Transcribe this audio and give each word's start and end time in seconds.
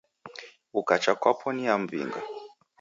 Ukacha 0.79 1.11
kwapo 1.21 1.47
niamw'inga. 1.55 2.21